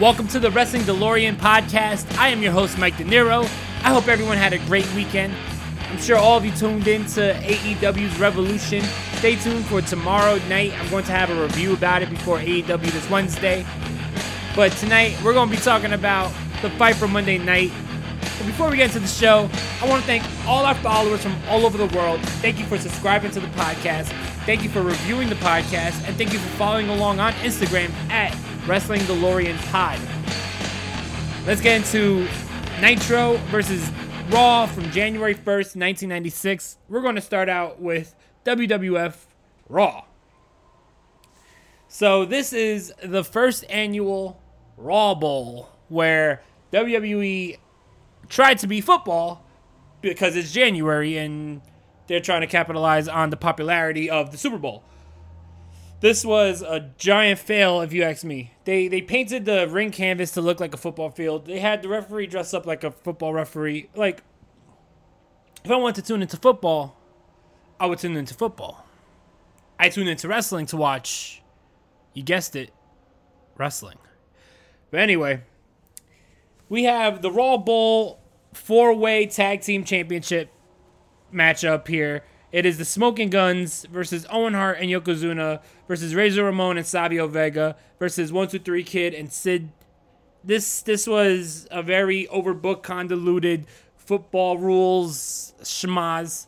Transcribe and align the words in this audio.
Welcome 0.00 0.28
to 0.28 0.38
the 0.38 0.50
Wrestling 0.50 0.84
DeLorean 0.84 1.36
podcast. 1.36 2.16
I 2.16 2.28
am 2.28 2.40
your 2.40 2.52
host, 2.52 2.78
Mike 2.78 2.96
De 2.96 3.04
Niro. 3.04 3.44
I 3.84 3.90
hope 3.90 4.08
everyone 4.08 4.38
had 4.38 4.54
a 4.54 4.58
great 4.60 4.90
weekend. 4.94 5.34
I'm 5.90 5.98
sure 5.98 6.16
all 6.16 6.38
of 6.38 6.44
you 6.46 6.52
tuned 6.52 6.88
in 6.88 7.04
to 7.04 7.34
AEW's 7.34 8.18
Revolution. 8.18 8.82
Stay 9.16 9.36
tuned 9.36 9.66
for 9.66 9.82
tomorrow 9.82 10.38
night. 10.48 10.72
I'm 10.80 10.88
going 10.88 11.04
to 11.04 11.12
have 11.12 11.28
a 11.28 11.42
review 11.42 11.74
about 11.74 12.00
it 12.00 12.08
before 12.08 12.38
AEW 12.38 12.90
this 12.90 13.10
Wednesday. 13.10 13.66
But 14.56 14.72
tonight, 14.72 15.20
we're 15.22 15.34
going 15.34 15.50
to 15.50 15.54
be 15.54 15.60
talking 15.60 15.92
about 15.92 16.32
the 16.62 16.70
fight 16.70 16.96
for 16.96 17.06
Monday 17.06 17.36
night. 17.36 17.70
But 18.38 18.46
before 18.46 18.70
we 18.70 18.78
get 18.78 18.86
into 18.86 19.00
the 19.00 19.06
show, 19.06 19.50
I 19.82 19.86
want 19.86 20.00
to 20.00 20.06
thank 20.06 20.24
all 20.46 20.64
our 20.64 20.76
followers 20.76 21.22
from 21.22 21.36
all 21.46 21.66
over 21.66 21.76
the 21.76 21.94
world. 21.94 22.22
Thank 22.40 22.58
you 22.58 22.64
for 22.64 22.78
subscribing 22.78 23.32
to 23.32 23.40
the 23.40 23.48
podcast. 23.48 24.06
Thank 24.46 24.62
you 24.62 24.70
for 24.70 24.80
reviewing 24.80 25.28
the 25.28 25.34
podcast. 25.34 26.02
And 26.08 26.16
thank 26.16 26.32
you 26.32 26.38
for 26.38 26.48
following 26.56 26.88
along 26.88 27.20
on 27.20 27.34
Instagram 27.34 27.90
at 28.08 28.34
Wrestling 28.66 29.00
DeLorean 29.02 29.56
Pod. 29.70 29.98
Let's 31.46 31.60
get 31.60 31.76
into 31.76 32.28
Nitro 32.80 33.36
versus 33.48 33.90
Raw 34.28 34.66
from 34.66 34.90
January 34.90 35.34
1st, 35.34 35.76
1996. 35.76 36.78
We're 36.88 37.00
going 37.00 37.14
to 37.14 37.20
start 37.20 37.48
out 37.48 37.80
with 37.80 38.14
WWF 38.44 39.16
Raw. 39.68 40.04
So, 41.88 42.24
this 42.24 42.52
is 42.52 42.92
the 43.02 43.24
first 43.24 43.64
annual 43.68 44.40
Raw 44.76 45.14
Bowl 45.14 45.70
where 45.88 46.42
WWE 46.72 47.58
tried 48.28 48.58
to 48.58 48.66
be 48.66 48.80
football 48.80 49.44
because 50.00 50.36
it's 50.36 50.52
January 50.52 51.16
and 51.16 51.62
they're 52.06 52.20
trying 52.20 52.42
to 52.42 52.46
capitalize 52.46 53.08
on 53.08 53.30
the 53.30 53.36
popularity 53.36 54.08
of 54.08 54.30
the 54.30 54.38
Super 54.38 54.58
Bowl. 54.58 54.84
This 56.00 56.24
was 56.24 56.62
a 56.62 56.90
giant 56.96 57.38
fail, 57.38 57.82
if 57.82 57.92
you 57.92 58.02
ask 58.02 58.24
me. 58.24 58.54
They 58.64 58.88
they 58.88 59.02
painted 59.02 59.44
the 59.44 59.68
ring 59.68 59.90
canvas 59.90 60.30
to 60.32 60.40
look 60.40 60.58
like 60.58 60.72
a 60.72 60.78
football 60.78 61.10
field. 61.10 61.46
They 61.46 61.60
had 61.60 61.82
the 61.82 61.88
referee 61.88 62.26
dress 62.26 62.54
up 62.54 62.64
like 62.64 62.82
a 62.84 62.90
football 62.90 63.34
referee. 63.34 63.90
Like, 63.94 64.22
if 65.62 65.70
I 65.70 65.76
wanted 65.76 66.02
to 66.02 66.08
tune 66.08 66.22
into 66.22 66.38
football, 66.38 66.96
I 67.78 67.86
would 67.86 67.98
tune 67.98 68.16
into 68.16 68.32
football. 68.32 68.86
I 69.78 69.90
tune 69.90 70.08
into 70.08 70.26
wrestling 70.26 70.66
to 70.66 70.76
watch. 70.76 71.42
You 72.14 72.22
guessed 72.22 72.56
it, 72.56 72.70
wrestling. 73.56 73.98
But 74.90 75.00
anyway, 75.00 75.42
we 76.70 76.84
have 76.84 77.20
the 77.20 77.30
Raw 77.30 77.58
Bowl 77.58 78.20
four-way 78.54 79.26
tag 79.26 79.60
team 79.60 79.84
championship 79.84 80.50
matchup 81.32 81.86
here. 81.86 82.24
It 82.52 82.66
is 82.66 82.78
the 82.78 82.84
Smoking 82.84 83.30
Guns 83.30 83.86
versus 83.92 84.26
Owen 84.28 84.54
Hart 84.54 84.78
and 84.80 84.90
Yokozuna 84.90 85.60
versus 85.86 86.14
Razor 86.16 86.44
Ramon 86.44 86.78
and 86.78 86.86
Savio 86.86 87.28
Vega 87.28 87.76
versus 87.98 88.32
One 88.32 88.48
Two 88.48 88.58
Three 88.58 88.82
Kid 88.82 89.14
and 89.14 89.32
Sid. 89.32 89.70
This 90.42 90.82
this 90.82 91.06
was 91.06 91.68
a 91.70 91.82
very 91.82 92.26
overbooked, 92.26 92.82
convoluted 92.82 93.66
football 93.96 94.58
rules 94.58 95.54
schmaz. 95.62 96.46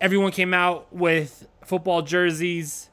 Everyone 0.00 0.32
came 0.32 0.54
out 0.54 0.90
with 0.94 1.46
football 1.66 2.00
jerseys. 2.00 2.88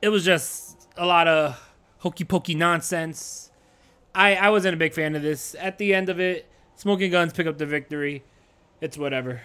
It 0.00 0.08
was 0.08 0.24
just 0.24 0.88
a 0.96 1.04
lot 1.04 1.28
of 1.28 1.60
hokey 1.98 2.24
pokey 2.24 2.54
nonsense. 2.54 3.50
I 4.14 4.34
I 4.36 4.48
wasn't 4.48 4.74
a 4.74 4.78
big 4.78 4.94
fan 4.94 5.14
of 5.14 5.20
this. 5.20 5.54
At 5.58 5.76
the 5.76 5.92
end 5.92 6.08
of 6.08 6.18
it, 6.18 6.46
Smoking 6.76 7.10
Guns 7.10 7.34
pick 7.34 7.46
up 7.46 7.58
the 7.58 7.66
victory. 7.66 8.22
It's 8.80 8.96
whatever. 8.96 9.42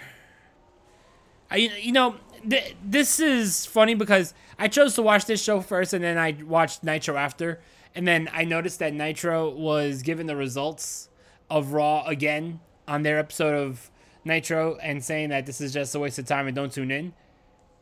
I, 1.54 1.58
you 1.58 1.92
know, 1.92 2.16
th- 2.50 2.76
this 2.84 3.20
is 3.20 3.66
funny 3.66 3.94
because 3.94 4.34
I 4.58 4.68
chose 4.68 4.96
to 4.96 5.04
watch 5.04 5.26
this 5.26 5.42
show 5.42 5.62
first 5.62 5.94
and 5.94 6.04
then 6.04 6.18
I 6.18 6.36
watched 6.44 6.84
Nitro 6.84 7.16
after. 7.16 7.62
And 7.96 8.08
then 8.08 8.28
I 8.34 8.44
noticed 8.44 8.80
that 8.80 8.94
Nitro 8.94 9.52
was 9.52 10.02
given 10.02 10.26
the 10.26 10.36
results 10.36 11.10
of 11.50 11.74
Raw 11.74 12.04
again 12.06 12.60
on 12.88 13.04
their 13.04 13.20
episode 13.20 13.54
of 13.54 13.92
Nitro 14.26 14.78
and 14.82 15.04
saying 15.04 15.30
that 15.30 15.46
this 15.46 15.62
is 15.62 15.72
just 15.72 15.94
a 15.94 16.00
waste 16.00 16.18
of 16.18 16.26
time 16.26 16.48
and 16.48 16.56
don't 16.56 16.72
tune 16.72 16.90
in. 16.90 17.14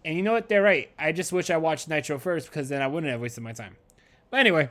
And 0.04 0.18
you 0.18 0.22
know 0.22 0.34
what? 0.34 0.50
They're 0.50 0.62
right. 0.62 0.90
I 1.00 1.14
just 1.14 1.32
wish 1.32 1.50
I 1.50 1.58
watched 1.58 1.88
Nitro 1.88 2.20
first 2.20 2.48
because 2.48 2.68
then 2.68 2.82
I 2.82 2.88
wouldn't 2.88 3.12
have 3.12 3.22
wasted 3.22 3.44
my 3.44 3.54
time. 3.54 3.78
But 4.30 4.42
anyway, 4.42 4.70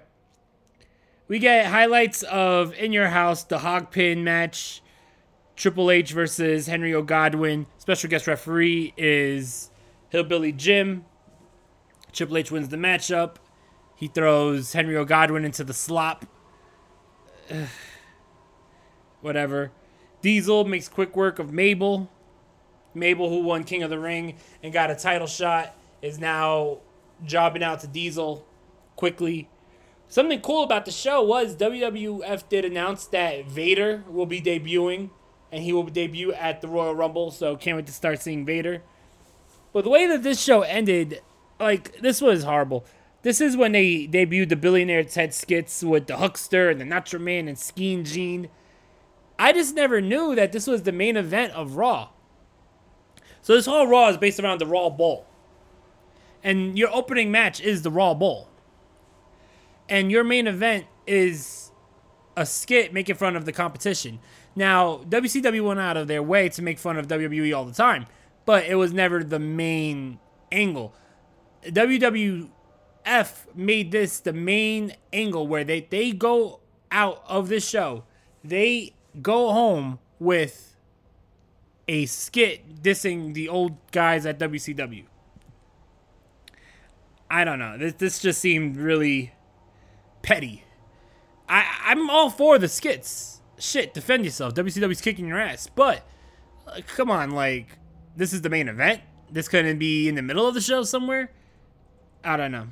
we 1.29 1.39
get 1.39 1.67
highlights 1.67 2.23
of 2.25 2.75
In 2.75 2.93
Your 2.93 3.09
House, 3.09 3.45
the 3.45 3.61
Hog 3.61 3.93
Pen 3.93 4.25
match, 4.25 4.83
Triple 5.61 5.91
H 5.91 6.13
versus 6.13 6.69
Henry 6.69 6.95
O. 6.95 7.03
Godwinn. 7.03 7.67
Special 7.77 8.09
guest 8.09 8.27
referee 8.27 8.95
is 8.97 9.71
Hillbilly 10.09 10.53
Jim. 10.53 11.05
Triple 12.15 12.39
H 12.39 12.51
wins 12.51 12.71
the 12.71 12.79
matchup. 12.79 13.37
He 13.95 14.07
throws 14.07 14.73
Henry 14.73 14.97
O. 14.97 15.05
Godwinn 15.05 15.45
into 15.45 15.63
the 15.63 15.75
slop. 15.75 16.25
Whatever. 19.21 19.71
Diesel 20.23 20.65
makes 20.65 20.89
quick 20.89 21.15
work 21.15 21.39
of 21.39 21.53
Mabel. 21.53 22.11
Mabel, 22.95 23.29
who 23.29 23.43
won 23.43 23.65
King 23.65 23.83
of 23.83 23.91
the 23.91 23.99
Ring 23.99 24.37
and 24.63 24.73
got 24.73 24.91
a 24.91 24.95
title 24.95 25.27
shot, 25.27 25.77
is 26.01 26.19
now 26.19 26.79
jobbing 27.27 27.63
out 27.63 27.81
to 27.81 27.87
Diesel 27.87 28.47
quickly. 28.97 29.51
Something 30.09 30.41
cool 30.41 30.63
about 30.63 30.87
the 30.87 30.91
show 30.91 31.23
was 31.23 31.55
WWF 31.55 32.49
did 32.49 32.65
announce 32.65 33.05
that 33.09 33.45
Vader 33.45 34.05
will 34.09 34.25
be 34.25 34.41
debuting 34.41 35.11
and 35.53 35.63
he 35.63 35.73
will 35.73 35.85
debut 35.85 36.33
at 36.33 36.61
the 36.61 36.69
Royal 36.69 36.95
Rumble. 36.95 37.31
So 37.31 37.57
can't 37.57 37.77
wait 37.77 37.87
to 37.87 37.93
start 37.93 38.21
seeing 38.21 38.45
Vader. 38.45 38.83
But 39.73 39.85
the 39.85 39.91
way 39.91 40.07
that 40.07 40.23
this 40.23 40.41
show 40.41 40.63
ended, 40.63 41.23
like 41.59 42.01
this 42.01 42.21
was 42.21 42.45
horrible. 42.45 42.85
This 43.23 43.41
is 43.41 43.57
when 43.57 43.73
they 43.73 44.07
debuted 44.07 44.49
the 44.49 44.57
Billionaire 44.57 45.05
Ted 45.05 45.35
skits 45.35 45.83
with 45.83 46.07
the 46.07 46.17
Huckster 46.17 46.71
and 46.71 46.81
the 46.81 46.85
Nacho 46.85 47.21
Man 47.21 47.49
and 47.49 47.59
Scheme 47.59 48.05
Gene. 48.05 48.49
I 49.39 49.53
just 49.53 49.75
never 49.75 50.01
knew 50.01 50.35
that 50.35 50.53
this 50.53 50.67
was 50.67 50.83
the 50.83 50.93
main 50.93 51.17
event 51.17 51.53
of 51.53 51.77
Raw. 51.77 52.11
So 53.43 53.55
this 53.55 53.67
whole 53.67 53.87
Raw 53.87 54.09
is 54.09 54.17
based 54.17 54.41
around 54.41 54.61
the 54.61 54.67
Raw 54.67 54.91
Bowl. 54.91 55.27
And 56.43 56.79
your 56.79 56.95
opening 56.95 57.31
match 57.31 57.61
is 57.61 57.83
the 57.83 57.91
Raw 57.91 58.15
Bowl. 58.15 58.49
And 59.89 60.11
your 60.11 60.25
main 60.25 60.47
event 60.47 60.87
is 61.07 61.71
a 62.37 62.47
skit 62.47 62.93
making 62.93 63.17
fun 63.17 63.37
of 63.37 63.45
the 63.45 63.53
competition. 63.53 64.19
Now, 64.57 64.99
WCW 65.09 65.65
went 65.65 65.81
out 65.81 65.97
of 65.97 66.09
their 66.09 66.23
way 66.23 66.49
to 66.51 66.63
make 66.63 66.79
fun 66.79 66.97
of 66.97 67.07
WWE 67.09 67.57
all 67.57 67.65
the 67.65 67.73
time, 67.73 68.07
but 68.45 68.65
it 68.65 68.75
was 68.75 68.93
never 68.93 69.23
the 69.23 69.39
main 69.39 70.19
angle. 70.51 70.95
WWF 71.65 72.49
made 73.55 73.93
this 73.93 74.21
the 74.21 74.33
main 74.33 74.97
angle 75.13 75.47
where 75.47 75.65
they, 75.65 75.81
they 75.83 76.13
go 76.13 76.61
out 76.91 77.23
of 77.29 77.49
this 77.49 77.69
show, 77.69 78.05
they 78.43 78.95
go 79.23 79.53
home 79.53 79.99
with 80.19 80.77
a 81.87 82.07
skit 82.07 82.83
dissing 82.83 83.35
the 83.35 83.49
old 83.49 83.77
guys 83.91 84.25
at 84.27 84.39
WCW. 84.39 85.05
I 87.31 87.45
don't 87.45 87.59
know. 87.59 87.79
This 87.79 87.95
this 87.95 88.19
just 88.19 88.41
seemed 88.41 88.77
really 88.77 89.33
petty. 90.23 90.65
I 91.49 91.65
I'm 91.85 92.11
all 92.11 92.31
for 92.31 92.59
the 92.59 92.69
skits. 92.69 93.40
Shit, 93.61 93.93
defend 93.93 94.25
yourself. 94.25 94.55
WCW's 94.55 95.01
kicking 95.03 95.29
your 95.29 95.39
ass. 95.39 95.69
But 95.75 96.07
uh, 96.67 96.81
come 96.97 97.11
on, 97.11 97.33
like 97.33 97.79
this 98.17 98.33
is 98.33 98.43
the 98.43 98.49
main 98.49 98.69
event. 98.69 99.03
This 99.31 99.49
couldn't 99.49 99.79
be 99.79 100.09
in 100.09 100.15
the 100.15 100.23
middle 100.23 100.47
of 100.47 100.55
the 100.55 100.61
show 100.61 100.83
somewhere. 100.83 101.31
I 102.25 102.37
don't 102.37 102.53
know. 102.53 102.69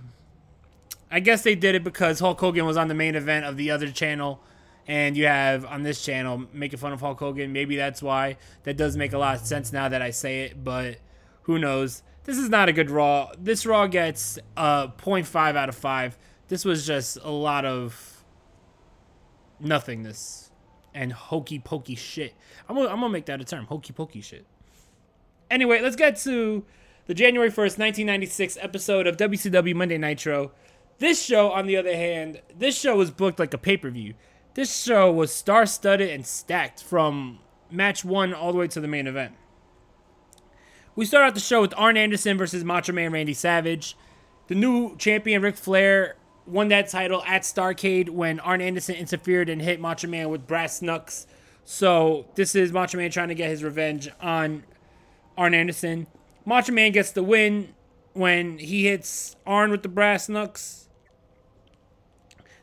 I 1.11 1.21
guess 1.21 1.43
they 1.43 1.55
did 1.55 1.75
it 1.75 1.85
because 1.85 2.21
Hulk 2.21 2.41
Hogan 2.41 2.67
was 2.67 2.77
on 2.77 2.89
the 2.89 2.95
main 2.95 3.15
event 3.15 3.47
of 3.47 3.57
the 3.57 3.71
other 3.71 3.91
channel, 3.91 4.43
and 4.87 5.17
you 5.17 5.27
have 5.27 5.65
on 5.65 5.83
this 5.83 6.05
channel 6.05 6.47
making 6.53 6.79
fun 6.79 6.93
of 6.93 7.01
Hulk 7.01 7.19
Hogan. 7.19 7.53
Maybe 7.53 7.77
that's 7.77 8.03
why. 8.03 8.37
That 8.65 8.77
does 8.77 8.97
make 8.97 9.13
a 9.13 9.19
lot 9.19 9.37
of 9.37 9.47
sense 9.47 9.73
now 9.73 9.89
that 9.89 10.03
I 10.03 10.11
say 10.11 10.43
it, 10.43 10.65
but 10.65 10.99
who 11.43 11.59
knows? 11.59 12.03
This 12.25 12.37
is 12.37 12.49
not 12.49 12.69
a 12.69 12.73
good 12.73 12.91
Raw. 12.91 13.31
This 13.39 13.65
Raw 13.65 13.87
gets 13.87 14.39
a 14.57 14.91
0.5 14.99 15.57
out 15.57 15.69
of 15.69 15.75
5. 15.75 16.19
This 16.49 16.65
was 16.65 16.87
just 16.87 17.19
a 17.23 17.31
lot 17.31 17.65
of 17.65 18.25
nothingness 19.61 20.48
and 20.95 21.13
hokey 21.13 21.59
pokey 21.59 21.95
shit. 21.95 22.35
I'm 22.69 22.77
gonna, 22.77 22.89
I'm 22.89 23.01
gonna 23.01 23.11
make 23.11 23.27
that 23.27 23.41
a 23.41 23.45
term 23.45 23.67
hokey 23.67 23.93
pokey 23.93 24.21
shit. 24.21 24.47
Anyway, 25.51 25.81
let's 25.81 25.97
get 25.97 26.17
to 26.19 26.65
the 27.07 27.15
January 27.15 27.51
1st, 27.51 27.79
1996 27.79 28.59
episode 28.61 29.07
of 29.07 29.17
WCW 29.17 29.75
Monday 29.75 29.99
Nitro. 29.99 30.53
This 30.99 31.23
show, 31.23 31.51
on 31.53 31.67
the 31.67 31.77
other 31.77 31.95
hand, 31.95 32.43
this 32.57 32.79
show 32.79 32.97
was 32.97 33.11
booked 33.11 33.39
like 33.39 33.55
a 33.55 33.59
pay 33.59 33.77
per 33.77 33.91
view. 33.91 34.15
This 34.55 34.83
show 34.83 35.11
was 35.11 35.33
star 35.33 35.67
studded 35.67 36.11
and 36.11 36.27
stacked 36.27 36.83
from 36.83 37.39
match 37.71 38.05
one 38.05 38.35
all 38.35 38.53
the 38.53 38.59
way 38.59 38.69
to 38.69 38.81
the 38.81 38.89
main 38.89 39.07
event. 39.07 39.35
We 40.97 41.05
start 41.05 41.25
out 41.29 41.35
the 41.35 41.41
show 41.41 41.61
with 41.61 41.73
Arn 41.77 41.97
Anderson 41.97 42.37
versus 42.37 42.65
Macho 42.65 42.93
Man 42.93 43.13
Randy 43.13 43.35
Savage. 43.35 43.97
The 44.49 44.57
new 44.57 44.97
champion 44.97 45.43
Ric 45.43 45.57
Flair 45.57 46.17
won 46.49 46.69
that 46.69 46.89
title 46.89 47.23
at 47.27 47.43
Starcade 47.43 48.09
when 48.09 48.41
Arn 48.41 48.61
Anderson 48.61 48.95
interfered 48.95 49.49
and 49.49 49.61
hit 49.61 49.81
Macho 49.81 50.09
Man 50.09 50.31
with 50.31 50.47
brass 50.47 50.81
knucks. 50.81 51.27
So 51.65 52.27
this 52.35 52.55
is 52.55 52.73
Macho 52.73 52.97
Man 52.97 53.11
trying 53.11 53.29
to 53.29 53.35
get 53.35 53.51
his 53.51 53.63
revenge 53.63 54.09
on 54.21 54.65
Arn 55.37 55.55
Anderson. 55.55 56.07
Macho 56.45 56.73
Man 56.73 56.93
gets 56.93 57.13
the 57.13 57.23
win 57.23 57.75
when 58.15 58.59
he 58.59 58.85
hits 58.85 59.37
Arn 59.47 59.71
with 59.71 59.83
the 59.83 59.89
brass 59.89 60.29
knucks. 60.29 60.89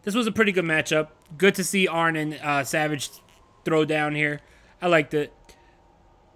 This 0.04 0.16
was 0.16 0.28
a 0.28 0.32
pretty 0.32 0.52
good 0.52 0.66
matchup. 0.66 1.10
Good 1.38 1.56
to 1.56 1.64
see 1.64 1.88
Arn 1.88 2.16
and 2.16 2.40
uh, 2.42 2.64
Savage 2.64 3.10
throw 3.64 3.86
down 3.86 4.16
here. 4.16 4.42
I 4.82 4.88
liked 4.88 5.14
it. 5.14 5.34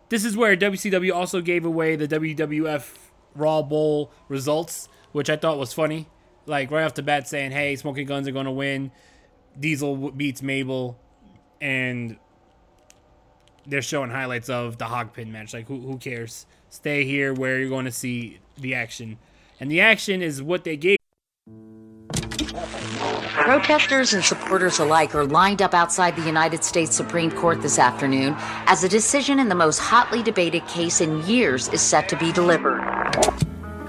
This 0.09 0.25
is 0.25 0.35
where 0.35 0.55
WCW 0.57 1.13
also 1.13 1.41
gave 1.41 1.65
away 1.65 1.95
the 1.95 2.07
WWF 2.07 2.95
Raw 3.35 3.61
Bowl 3.61 4.11
results, 4.27 4.89
which 5.11 5.29
I 5.29 5.35
thought 5.35 5.59
was 5.59 5.71
funny. 5.71 6.07
Like 6.49 6.71
right 6.71 6.83
off 6.83 6.95
the 6.95 7.03
bat, 7.03 7.27
saying, 7.27 7.51
"Hey, 7.51 7.75
Smoking 7.75 8.07
Guns 8.07 8.27
are 8.27 8.31
going 8.31 8.47
to 8.47 8.51
win. 8.51 8.91
Diesel 9.59 10.09
beats 10.11 10.41
Mabel," 10.41 10.97
and 11.61 12.17
they're 13.67 13.83
showing 13.83 14.09
highlights 14.09 14.49
of 14.49 14.79
the 14.79 14.85
hog 14.85 15.13
pen 15.13 15.31
match. 15.31 15.53
Like, 15.53 15.67
who, 15.67 15.79
who 15.79 15.97
cares? 15.97 16.47
Stay 16.71 17.03
here 17.05 17.35
where 17.35 17.59
you're 17.59 17.69
going 17.69 17.85
to 17.85 17.91
see 17.91 18.39
the 18.57 18.73
action. 18.73 19.19
And 19.59 19.69
the 19.69 19.79
action 19.79 20.23
is 20.23 20.41
what 20.41 20.63
they 20.63 20.75
gave. 20.75 20.97
Protesters 23.31 24.13
and 24.13 24.23
supporters 24.23 24.79
alike 24.79 25.13
are 25.13 25.25
lined 25.25 25.61
up 25.61 25.75
outside 25.75 26.15
the 26.15 26.25
United 26.25 26.63
States 26.63 26.95
Supreme 26.95 27.31
Court 27.31 27.61
this 27.61 27.77
afternoon 27.77 28.35
as 28.65 28.83
a 28.83 28.89
decision 28.89 29.39
in 29.39 29.49
the 29.49 29.55
most 29.55 29.79
hotly 29.79 30.23
debated 30.23 30.65
case 30.67 30.99
in 30.99 31.23
years 31.27 31.67
is 31.69 31.81
set 31.81 32.09
to 32.09 32.17
be 32.17 32.31
delivered. 32.31 33.48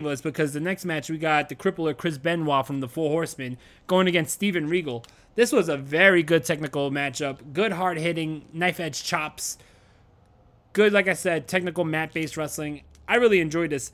Was 0.00 0.20
because 0.20 0.52
the 0.52 0.60
next 0.60 0.84
match 0.84 1.08
we 1.08 1.18
got 1.18 1.48
the 1.48 1.54
crippler 1.54 1.96
Chris 1.96 2.18
Benoit 2.18 2.66
from 2.66 2.80
the 2.80 2.88
Four 2.88 3.10
Horsemen 3.10 3.56
going 3.86 4.06
against 4.06 4.34
Steven 4.34 4.68
Regal. 4.68 5.04
This 5.34 5.52
was 5.52 5.68
a 5.68 5.76
very 5.76 6.22
good 6.22 6.44
technical 6.44 6.90
matchup. 6.90 7.52
Good 7.52 7.72
hard 7.72 7.98
hitting, 7.98 8.46
knife 8.52 8.80
edge 8.80 9.02
chops. 9.04 9.58
Good, 10.72 10.92
like 10.92 11.08
I 11.08 11.14
said, 11.14 11.48
technical 11.48 11.84
mat 11.84 12.12
based 12.12 12.36
wrestling. 12.36 12.82
I 13.08 13.16
really 13.16 13.40
enjoyed 13.40 13.70
this. 13.70 13.92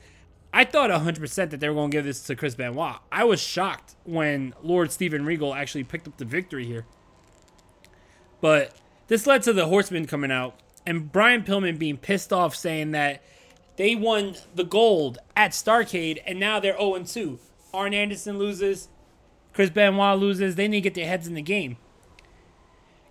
I 0.53 0.65
thought 0.65 0.89
100% 0.89 1.49
that 1.49 1.59
they 1.59 1.67
were 1.67 1.75
going 1.75 1.91
to 1.91 1.97
give 1.97 2.05
this 2.05 2.23
to 2.23 2.35
Chris 2.35 2.55
Benoit. 2.55 2.97
I 3.11 3.23
was 3.23 3.41
shocked 3.41 3.95
when 4.03 4.53
Lord 4.61 4.91
Steven 4.91 5.25
Regal 5.25 5.53
actually 5.53 5.83
picked 5.83 6.07
up 6.07 6.17
the 6.17 6.25
victory 6.25 6.65
here. 6.65 6.85
But 8.39 8.75
this 9.07 9.25
led 9.25 9.43
to 9.43 9.53
the 9.53 9.67
Horsemen 9.67 10.05
coming 10.05 10.31
out 10.31 10.59
and 10.85 11.11
Brian 11.11 11.43
Pillman 11.43 11.77
being 11.79 11.97
pissed 11.97 12.33
off 12.33 12.55
saying 12.55 12.91
that 12.91 13.23
they 13.75 13.95
won 13.95 14.35
the 14.53 14.63
gold 14.63 15.17
at 15.35 15.51
Starcade 15.51 16.21
and 16.25 16.39
now 16.39 16.59
they're 16.59 16.77
0 16.77 17.03
2. 17.03 17.39
Arn 17.73 17.93
Anderson 17.93 18.37
loses. 18.37 18.89
Chris 19.53 19.69
Benoit 19.69 20.17
loses. 20.19 20.55
They 20.55 20.67
need 20.67 20.77
to 20.77 20.81
get 20.81 20.93
their 20.93 21.07
heads 21.07 21.27
in 21.27 21.33
the 21.33 21.41
game. 21.41 21.77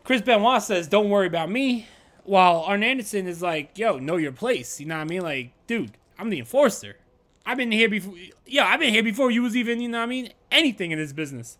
Chris 0.04 0.22
Benoit 0.22 0.62
says, 0.62 0.86
Don't 0.86 1.10
worry 1.10 1.26
about 1.26 1.50
me. 1.50 1.88
While 2.24 2.60
Arn 2.60 2.82
Anderson 2.82 3.26
is 3.26 3.42
like, 3.42 3.76
Yo, 3.76 3.98
know 3.98 4.16
your 4.16 4.32
place. 4.32 4.80
You 4.80 4.86
know 4.86 4.96
what 4.96 5.02
I 5.02 5.04
mean? 5.04 5.22
Like, 5.22 5.52
dude, 5.66 5.92
I'm 6.18 6.30
the 6.30 6.38
enforcer. 6.38 6.96
I've 7.44 7.56
been 7.56 7.72
here 7.72 7.88
before. 7.88 8.14
Yeah, 8.46 8.66
I've 8.66 8.78
been 8.78 8.94
here 8.94 9.02
before 9.02 9.30
you 9.30 9.42
was 9.42 9.56
even, 9.56 9.80
you 9.80 9.88
know 9.88 9.98
what 9.98 10.04
I 10.04 10.06
mean? 10.06 10.32
Anything 10.50 10.92
in 10.92 10.98
this 10.98 11.12
business. 11.12 11.58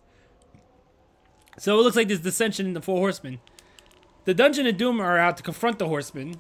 So 1.59 1.79
it 1.79 1.83
looks 1.83 1.97
like 1.97 2.09
there's 2.09 2.21
dissension 2.21 2.67
in 2.67 2.73
the 2.73 2.81
Four 2.81 2.99
Horsemen. 2.99 3.41
The 4.25 4.35
Dungeon 4.35 4.67
of 4.69 4.77
Doom 4.77 5.01
are 5.01 5.19
out 5.19 5.37
to 5.39 5.43
confront 5.43 5.79
the 5.79 5.89
Horsemen. 5.89 6.37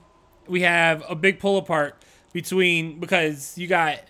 We 0.46 0.62
have 0.62 1.02
a 1.08 1.16
big 1.16 1.40
pull 1.40 1.58
apart 1.58 2.02
between 2.32 3.00
because 3.00 3.56
you 3.56 3.66
got 3.66 4.00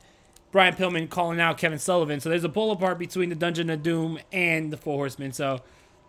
Brian 0.50 0.74
Pillman 0.74 1.08
calling 1.08 1.40
out 1.40 1.58
Kevin 1.58 1.78
Sullivan. 1.78 2.20
So 2.20 2.28
there's 2.28 2.44
a 2.44 2.48
pull 2.48 2.70
apart 2.72 2.98
between 2.98 3.28
the 3.28 3.34
Dungeon 3.34 3.70
of 3.70 3.82
Doom 3.82 4.18
and 4.32 4.72
the 4.72 4.76
Four 4.76 4.96
Horsemen. 4.96 5.32
So 5.32 5.60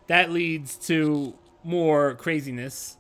that 0.08 0.32
leads 0.32 0.76
to 0.88 1.34
more 1.64 2.16
craziness. 2.16 2.98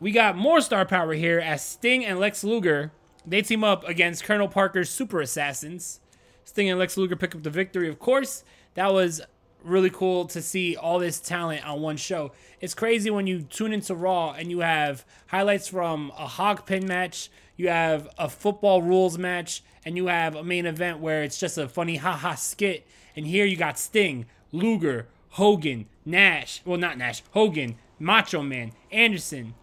We 0.00 0.10
got 0.10 0.36
more 0.36 0.60
star 0.60 0.84
power 0.84 1.14
here 1.14 1.38
as 1.38 1.64
Sting 1.64 2.04
and 2.04 2.18
Lex 2.18 2.44
Luger 2.44 2.92
they 3.26 3.42
team 3.42 3.64
up 3.64 3.84
against 3.88 4.24
Colonel 4.24 4.48
Parker's 4.48 4.90
Super 4.90 5.20
Assassins. 5.20 6.00
Sting 6.44 6.68
and 6.68 6.78
Lex 6.78 6.96
Luger 6.96 7.16
pick 7.16 7.34
up 7.34 7.42
the 7.42 7.50
victory, 7.50 7.88
of 7.88 7.98
course. 7.98 8.44
That 8.74 8.92
was 8.92 9.22
really 9.62 9.88
cool 9.88 10.26
to 10.26 10.42
see 10.42 10.76
all 10.76 10.98
this 10.98 11.20
talent 11.20 11.66
on 11.66 11.80
one 11.80 11.96
show. 11.96 12.32
It's 12.60 12.74
crazy 12.74 13.08
when 13.10 13.26
you 13.26 13.42
tune 13.42 13.72
into 13.72 13.94
Raw 13.94 14.32
and 14.32 14.50
you 14.50 14.60
have 14.60 15.06
highlights 15.28 15.68
from 15.68 16.12
a 16.18 16.26
hog 16.26 16.66
pen 16.66 16.86
match, 16.86 17.30
you 17.56 17.68
have 17.68 18.08
a 18.18 18.28
football 18.28 18.82
rules 18.82 19.18
match, 19.18 19.62
and 19.84 19.96
you 19.96 20.06
have 20.06 20.34
a 20.34 20.44
main 20.44 20.66
event 20.66 20.98
where 20.98 21.22
it's 21.22 21.38
just 21.38 21.58
a 21.58 21.68
funny 21.68 21.96
haha 21.96 22.34
skit. 22.34 22.86
And 23.16 23.26
here 23.26 23.44
you 23.44 23.56
got 23.56 23.78
Sting, 23.78 24.26
Luger, 24.50 25.06
Hogan, 25.30 25.86
Nash. 26.04 26.62
Well, 26.64 26.78
not 26.78 26.98
Nash, 26.98 27.22
Hogan, 27.32 27.76
Macho 27.98 28.42
Man, 28.42 28.72
Anderson, 28.90 29.54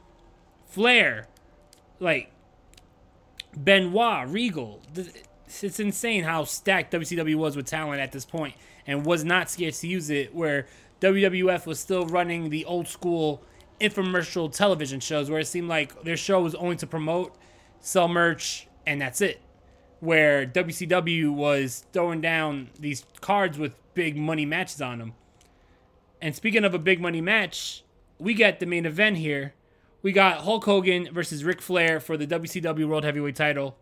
Flair, 0.67 1.27
like 1.99 2.31
Benoit, 3.55 4.29
Regal. 4.29 4.81
It's 5.61 5.79
insane 5.79 6.23
how 6.23 6.45
stacked 6.45 6.93
WCW 6.93 7.35
was 7.35 7.55
with 7.55 7.65
talent 7.65 7.99
at 7.99 8.11
this 8.11 8.25
point 8.25 8.55
and 8.87 9.05
was 9.05 9.23
not 9.23 9.49
scared 9.49 9.73
to 9.75 9.87
use 9.87 10.09
it, 10.09 10.33
where 10.33 10.67
WWF 11.01 11.65
was 11.65 11.79
still 11.79 12.05
running 12.05 12.49
the 12.49 12.63
old 12.65 12.87
school 12.87 13.43
infomercial 13.81 14.53
television 14.53 14.99
shows 14.99 15.29
where 15.29 15.39
it 15.39 15.47
seemed 15.47 15.67
like 15.67 16.03
their 16.03 16.15
show 16.15 16.41
was 16.41 16.55
only 16.55 16.75
to 16.77 16.87
promote, 16.87 17.35
sell 17.81 18.07
merch, 18.07 18.67
and 18.85 19.01
that's 19.01 19.19
it. 19.19 19.41
Where 19.99 20.45
WCW 20.45 21.31
was 21.31 21.85
throwing 21.91 22.21
down 22.21 22.69
these 22.79 23.05
cards 23.19 23.57
with 23.57 23.75
big 23.93 24.15
money 24.15 24.45
matches 24.45 24.81
on 24.81 24.99
them. 24.99 25.13
And 26.21 26.35
speaking 26.35 26.63
of 26.63 26.73
a 26.73 26.79
big 26.79 27.01
money 27.01 27.21
match, 27.21 27.83
we 28.19 28.33
got 28.33 28.59
the 28.59 28.65
main 28.65 28.85
event 28.85 29.17
here. 29.17 29.53
We 30.01 30.11
got 30.11 30.41
Hulk 30.41 30.65
Hogan 30.65 31.09
versus 31.11 31.43
Ric 31.43 31.61
Flair 31.61 31.99
for 31.99 32.17
the 32.17 32.25
WCW 32.25 32.87
World 32.87 33.03
Heavyweight 33.03 33.35
title. 33.35 33.77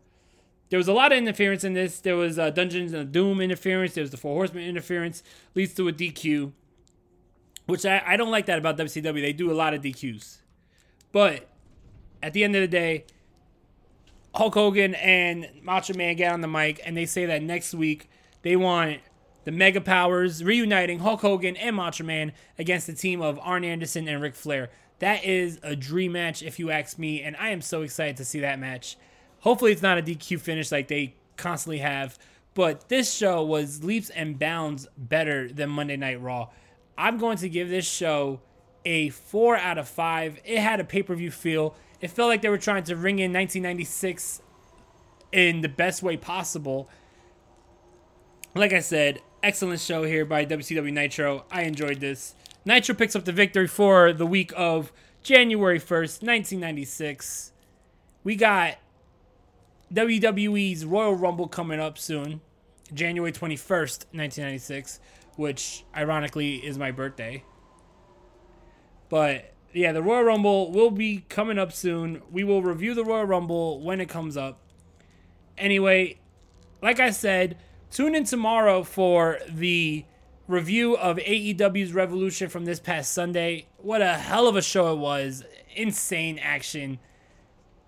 There 0.70 0.77
was 0.77 0.88
a 0.88 0.94
lot 0.94 1.12
of 1.12 1.18
interference 1.18 1.63
in 1.63 1.74
this. 1.74 2.00
There 2.00 2.15
was 2.15 2.36
Dungeons 2.36 2.94
and 2.94 3.12
Doom 3.12 3.41
interference. 3.41 3.94
There 3.94 4.03
was 4.03 4.12
the 4.12 4.18
Four 4.18 4.36
Horsemen 4.36 4.63
interference. 4.63 5.24
Leads 5.56 5.74
to 5.75 5.88
a 5.88 5.94
DQ, 5.94 6.51
which 7.65 7.86
I, 7.86 8.03
I 8.06 8.18
don't 8.18 8.32
like 8.32 8.46
that 8.46 8.60
about 8.60 8.77
WCW. 8.77 9.22
They 9.22 9.34
do 9.34 9.51
a 9.51 9.53
lot 9.53 9.74
of 9.74 9.82
DQs. 9.82 10.38
But 11.12 11.48
at 12.22 12.34
the 12.34 12.44
end 12.44 12.56
of 12.56 12.62
the 12.62 12.68
day, 12.68 13.06
Hulk 14.36 14.54
Hogan 14.54 14.96
and 14.96 15.50
Macho 15.62 15.94
Man 15.94 16.16
get 16.16 16.32
on 16.32 16.42
the 16.42 16.48
mic 16.48 16.80
and 16.86 16.96
they 16.96 17.06
say 17.06 17.26
that 17.26 17.42
next 17.42 17.74
week 17.74 18.10
they 18.42 18.56
want 18.56 19.00
the 19.46 19.52
Mega 19.52 19.82
Powers 19.82 20.44
reuniting 20.44 21.00
Hulk 21.00 21.22
Hogan 21.22 21.56
and 21.58 21.76
Macho 21.76 22.04
Man 22.04 22.34
against 22.58 22.88
the 22.88 22.94
team 22.94 23.22
of 23.22 23.40
Arn 23.42 23.64
Anderson 23.64 24.08
and 24.08 24.22
Ric 24.22 24.36
Flair. 24.36 24.70
That 25.00 25.24
is 25.24 25.60
a 25.64 25.76
dream 25.76 26.12
match, 26.12 26.44
if 26.44 26.60
you 26.60 26.72
ask 26.72 27.00
me, 27.00 27.22
and 27.24 27.36
I 27.38 27.50
am 27.50 27.62
so 27.62 27.82
excited 27.82 28.18
to 28.18 28.26
see 28.26 28.42
that 28.42 28.60
match. 28.60 28.98
Hopefully, 29.40 29.72
it's 29.72 29.82
not 29.82 29.98
a 29.98 30.02
DQ 30.02 30.42
finish 30.42 30.72
like 30.72 30.90
they 30.90 31.16
constantly 31.38 31.78
have, 31.78 32.20
but 32.54 32.90
this 32.90 33.14
show 33.14 33.44
was 33.44 33.84
leaps 33.84 34.10
and 34.10 34.38
bounds 34.38 34.88
better 34.98 35.52
than 35.52 35.70
Monday 35.70 35.96
Night 35.96 36.22
Raw. 36.22 36.50
I'm 36.98 37.18
going 37.18 37.38
to 37.38 37.48
give 37.48 37.70
this 37.70 37.90
show 37.90 38.42
a 38.86 39.10
4 39.10 39.58
out 39.58 39.78
of 39.78 39.88
5. 39.88 40.40
It 40.44 40.60
had 40.60 40.80
a 40.80 40.84
pay 40.84 41.04
per 41.04 41.16
view 41.16 41.32
feel. 41.32 41.76
It 42.02 42.10
felt 42.12 42.30
like 42.30 42.42
they 42.42 42.50
were 42.50 42.58
trying 42.58 42.84
to 42.84 42.96
ring 42.96 43.20
in 43.20 43.34
1996 43.34 44.42
in 45.32 45.62
the 45.62 45.70
best 45.70 46.02
way 46.02 46.18
possible. 46.18 46.90
Like 48.56 48.74
I 48.74 48.80
said, 48.80 49.22
excellent 49.44 49.80
show 49.80 50.04
here 50.04 50.26
by 50.26 50.46
WCW 50.46 50.92
Nitro. 50.94 51.46
I 51.52 51.64
enjoyed 51.64 52.00
this. 52.00 52.36
Nitro 52.66 52.96
picks 52.96 53.16
up 53.16 53.26
the 53.26 53.32
victory 53.32 53.68
for 53.68 54.12
the 54.14 54.26
week 54.26 54.52
of 54.56 54.92
January 55.22 55.80
1st, 55.80 56.24
1996. 56.24 57.52
We 58.24 58.36
got 58.36 58.78
WWE's 59.94 60.86
Royal 60.86 61.16
Rumble 61.16 61.48
coming 61.48 61.80
up 61.80 61.98
soon, 61.98 62.42
January 62.94 63.32
21st, 63.32 64.06
1996, 64.12 65.00
which 65.36 65.86
ironically 65.96 66.56
is 66.58 66.78
my 66.78 66.92
birthday. 66.92 67.44
But 69.10 69.54
yeah, 69.74 69.92
the 69.92 70.01
Royal 70.01 70.24
Rumble 70.24 70.72
will 70.72 70.92
be 70.92 71.25
coming 71.30 71.60
up 71.60 71.72
soon. 71.72 72.22
We 72.32 72.44
will 72.44 72.62
review 72.63 72.94
the 72.94 73.04
Royal 73.04 73.25
Rumble 73.25 73.82
when 73.82 74.00
it 74.00 74.08
comes 74.08 74.38
up. 74.38 74.60
Anyway, 75.58 76.20
like 76.82 77.00
I 77.00 77.10
said, 77.10 77.58
tune 77.92 78.16
in 78.16 78.24
tomorrow 78.24 78.84
for 78.84 79.39
the 79.50 80.06
review 80.48 80.96
of 80.98 81.18
AEW's 81.18 81.94
Revolution 81.94 82.50
from 82.50 82.66
this 82.66 82.80
past 82.80 83.12
Sunday. 83.12 83.68
What 83.78 84.01
a 84.01 84.13
hell 84.13 84.48
of 84.48 84.56
a 84.56 84.62
show 84.62 84.94
it 84.94 84.98
was. 84.98 85.44
Insane 85.75 86.39
action. 86.39 87.00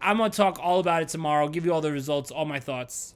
I'm 0.01 0.17
going 0.17 0.31
to 0.31 0.37
talk 0.37 0.59
all 0.61 0.79
about 0.79 1.03
it 1.03 1.09
tomorrow, 1.09 1.47
give 1.47 1.65
you 1.65 1.73
all 1.73 1.81
the 1.81 1.91
results, 1.91 2.31
all 2.31 2.45
my 2.45 2.59
thoughts. 2.59 3.15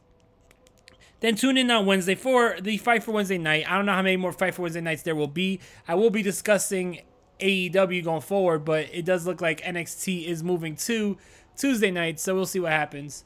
Then 1.19 1.35
tune 1.35 1.57
in 1.57 1.71
on 1.71 1.85
Wednesday 1.85 2.15
for 2.15 2.57
the 2.61 2.77
Fight 2.77 3.03
for 3.03 3.11
Wednesday 3.11 3.37
night. 3.37 3.69
I 3.69 3.77
don't 3.77 3.85
know 3.85 3.93
how 3.93 4.01
many 4.01 4.17
more 4.17 4.31
Fight 4.31 4.53
for 4.53 4.63
Wednesday 4.63 4.81
nights 4.81 5.01
there 5.01 5.15
will 5.15 5.27
be. 5.27 5.59
I 5.87 5.95
will 5.95 6.09
be 6.11 6.21
discussing 6.21 7.01
AEW 7.39 8.03
going 8.03 8.21
forward, 8.21 8.65
but 8.65 8.87
it 8.91 9.05
does 9.05 9.25
look 9.25 9.41
like 9.41 9.61
NXT 9.61 10.25
is 10.25 10.43
moving 10.43 10.75
to 10.77 11.17
Tuesday 11.55 11.91
night, 11.91 12.19
so 12.19 12.35
we'll 12.35 12.45
see 12.45 12.59
what 12.59 12.71
happens. 12.71 13.23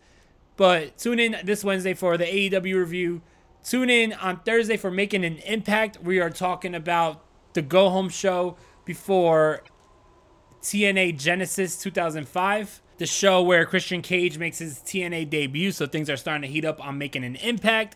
But 0.55 0.97
tune 0.97 1.19
in 1.19 1.37
this 1.43 1.63
Wednesday 1.63 1.93
for 1.93 2.17
the 2.17 2.25
AEW 2.25 2.75
review. 2.75 3.21
Tune 3.63 3.89
in 3.89 4.13
on 4.13 4.39
Thursday 4.41 4.77
for 4.77 4.91
Making 4.91 5.25
an 5.25 5.37
Impact. 5.37 5.99
We 6.01 6.19
are 6.19 6.29
talking 6.29 6.75
about 6.75 7.23
the 7.53 7.61
Go 7.61 7.89
Home 7.89 8.09
show 8.09 8.57
before 8.85 9.63
TNA 10.61 11.17
Genesis 11.17 11.77
2005, 11.81 12.81
the 12.97 13.05
show 13.05 13.41
where 13.41 13.65
Christian 13.65 14.01
Cage 14.01 14.37
makes 14.37 14.59
his 14.59 14.79
TNA 14.79 15.29
debut. 15.29 15.71
So 15.71 15.85
things 15.85 16.09
are 16.09 16.17
starting 16.17 16.41
to 16.41 16.47
heat 16.47 16.65
up 16.65 16.85
on 16.85 16.97
Making 16.97 17.23
an 17.23 17.35
Impact. 17.37 17.95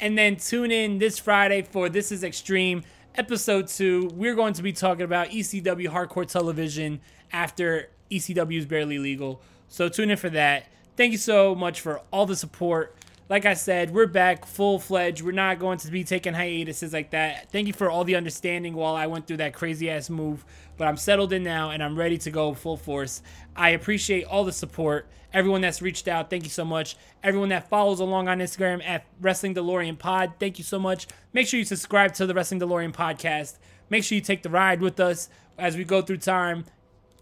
And 0.00 0.18
then 0.18 0.36
tune 0.36 0.72
in 0.72 0.98
this 0.98 1.18
Friday 1.18 1.62
for 1.62 1.88
This 1.88 2.10
is 2.10 2.24
Extreme 2.24 2.82
episode 3.14 3.68
2. 3.68 4.12
We're 4.14 4.34
going 4.34 4.54
to 4.54 4.62
be 4.62 4.72
talking 4.72 5.04
about 5.04 5.28
ECW 5.28 5.88
Hardcore 5.88 6.26
Television 6.26 7.00
after 7.32 7.90
ECW 8.10 8.58
is 8.58 8.66
barely 8.66 8.98
legal. 8.98 9.40
So 9.68 9.88
tune 9.88 10.10
in 10.10 10.16
for 10.16 10.30
that. 10.30 10.66
Thank 10.96 11.12
you 11.12 11.18
so 11.18 11.54
much 11.54 11.80
for 11.80 12.00
all 12.10 12.26
the 12.26 12.36
support 12.36 12.94
like 13.32 13.46
I 13.46 13.54
said, 13.54 13.94
we're 13.94 14.06
back 14.08 14.44
full 14.44 14.78
fledged. 14.78 15.22
We're 15.22 15.32
not 15.32 15.58
going 15.58 15.78
to 15.78 15.90
be 15.90 16.04
taking 16.04 16.34
hiatuses 16.34 16.92
like 16.92 17.12
that. 17.12 17.50
Thank 17.50 17.66
you 17.66 17.72
for 17.72 17.88
all 17.90 18.04
the 18.04 18.14
understanding 18.14 18.74
while 18.74 18.94
I 18.94 19.06
went 19.06 19.26
through 19.26 19.38
that 19.38 19.54
crazy 19.54 19.88
ass 19.88 20.10
move. 20.10 20.44
But 20.76 20.86
I'm 20.86 20.98
settled 20.98 21.32
in 21.32 21.42
now 21.42 21.70
and 21.70 21.82
I'm 21.82 21.96
ready 21.96 22.18
to 22.18 22.30
go 22.30 22.52
full 22.52 22.76
force. 22.76 23.22
I 23.56 23.70
appreciate 23.70 24.24
all 24.24 24.44
the 24.44 24.52
support. 24.52 25.08
Everyone 25.32 25.62
that's 25.62 25.80
reached 25.80 26.08
out, 26.08 26.28
thank 26.28 26.44
you 26.44 26.50
so 26.50 26.66
much. 26.66 26.94
Everyone 27.22 27.48
that 27.48 27.70
follows 27.70 28.00
along 28.00 28.28
on 28.28 28.40
Instagram 28.40 28.84
at 28.84 29.06
Wrestling 29.18 29.54
DeLorean 29.54 29.98
Pod, 29.98 30.34
thank 30.38 30.58
you 30.58 30.64
so 30.64 30.78
much. 30.78 31.06
Make 31.32 31.46
sure 31.46 31.58
you 31.58 31.64
subscribe 31.64 32.12
to 32.16 32.26
the 32.26 32.34
Wrestling 32.34 32.60
DeLorean 32.60 32.92
Podcast. 32.92 33.56
Make 33.88 34.04
sure 34.04 34.14
you 34.14 34.20
take 34.20 34.42
the 34.42 34.50
ride 34.50 34.82
with 34.82 35.00
us 35.00 35.30
as 35.56 35.78
we 35.78 35.84
go 35.84 36.02
through 36.02 36.18
time, 36.18 36.66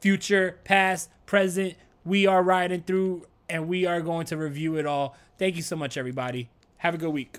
future, 0.01 0.59
past, 0.65 1.09
present. 1.25 1.77
We 2.05 2.27
are 2.27 2.43
riding 2.43 2.83
through 2.83 3.27
and 3.51 3.69
we 3.69 3.85
are 3.85 4.01
going 4.01 4.27
to 4.27 4.37
review 4.37 4.77
it 4.77 4.87
all. 4.87 5.17
Thank 5.39 5.57
you 5.57 5.63
so 5.63 5.77
much, 5.77 5.97
everybody. 5.97 6.49
Have 6.79 6.95
a 6.95 6.99
good 6.99 7.11
week. 7.11 7.39